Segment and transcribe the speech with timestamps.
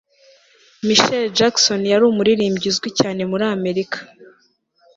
[0.87, 3.97] michael jackson yari umuririmbyi uzwi cyane muri amerika